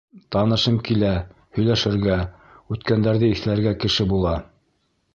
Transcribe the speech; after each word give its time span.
Танышым 0.35 0.79
килә, 0.87 1.11
һөйләшергә, 1.59 2.17
үткәндәрҙе 2.77 3.33
иҫләргә 3.37 3.79
кеше 3.85 4.13
була. 4.17 4.37